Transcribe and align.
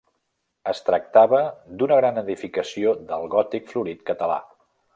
Es 0.71 0.79
tractava 0.85 1.41
d'una 1.81 1.99
gran 1.99 2.17
edificació 2.21 2.95
del 3.13 3.29
gòtic 3.35 3.69
florit 3.75 4.03
català. 4.09 4.41